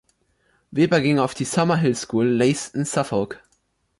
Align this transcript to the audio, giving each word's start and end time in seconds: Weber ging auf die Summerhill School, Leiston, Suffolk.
Weber 0.71 0.99
ging 0.99 1.19
auf 1.19 1.35
die 1.35 1.45
Summerhill 1.45 1.93
School, 1.93 2.25
Leiston, 2.25 2.85
Suffolk. 2.85 3.43